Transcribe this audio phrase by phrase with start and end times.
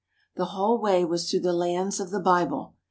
[0.35, 2.73] The whole way was through the lands of the Bible.